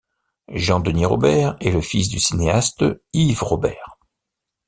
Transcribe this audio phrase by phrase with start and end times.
[0.51, 3.99] Jean-Denis Robert est le fils du cinéaste Yves Robert.